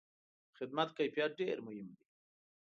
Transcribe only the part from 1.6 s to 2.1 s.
مهم دی.